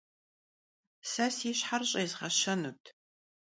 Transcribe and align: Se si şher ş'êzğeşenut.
Se 1.09 1.27
si 1.35 1.51
şher 1.59 1.81
ş'êzğeşenut. 1.89 2.83